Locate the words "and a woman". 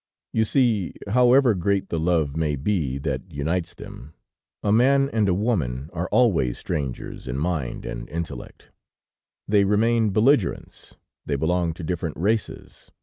5.13-5.91